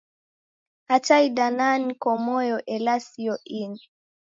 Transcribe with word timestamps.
Hata 0.89 1.15
idana 1.27 1.67
nko 1.85 2.11
moyo 2.25 2.57
ela 2.75 2.95
sio 3.07 3.35
ini. 3.61 3.81